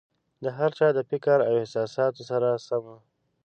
د 0.43 0.45
هر 0.57 0.71
چا 0.77 0.87
د 0.93 0.99
فکر 1.11 1.37
او 1.47 1.53
احساساتو 1.61 2.21
سره 2.29 2.49
سم 2.67 2.83
وو. 2.91 2.97